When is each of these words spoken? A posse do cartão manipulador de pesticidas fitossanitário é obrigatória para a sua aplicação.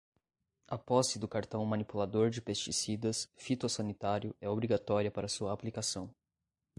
A 0.67 0.79
posse 0.79 1.19
do 1.19 1.27
cartão 1.27 1.63
manipulador 1.63 2.31
de 2.31 2.41
pesticidas 2.41 3.29
fitossanitário 3.35 4.35
é 4.41 4.49
obrigatória 4.49 5.11
para 5.11 5.27
a 5.27 5.29
sua 5.29 5.53
aplicação. 5.53 6.09